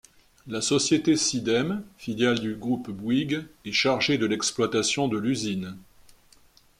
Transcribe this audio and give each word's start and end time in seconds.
La 0.47 0.61
société 0.61 1.15
Cideme, 1.15 1.83
filiale 1.99 2.39
du 2.39 2.55
groupe 2.55 2.89
Bouygues, 2.89 3.45
est 3.65 3.71
chargée 3.71 4.17
de 4.17 4.25
l'exploitation 4.25 5.07
de 5.07 5.19
l'usine. 5.19 5.77